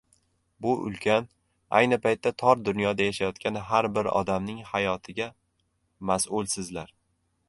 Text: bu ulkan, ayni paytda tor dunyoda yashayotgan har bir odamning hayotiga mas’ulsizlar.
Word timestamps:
bu 0.65 0.69
ulkan, 0.85 1.27
ayni 1.79 1.99
paytda 2.05 2.31
tor 2.43 2.63
dunyoda 2.69 3.05
yashayotgan 3.09 3.59
har 3.73 3.89
bir 3.99 4.09
odamning 4.21 4.63
hayotiga 4.71 5.29
mas’ulsizlar. 6.13 6.91